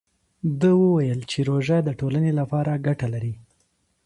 ده 0.59 0.69
وویل 0.83 1.19
چې 1.31 1.39
روژه 1.49 1.77
د 1.83 1.89
ټولنې 1.99 2.31
لپاره 2.39 2.81
ګټه 2.87 3.07
لري. 3.13 3.33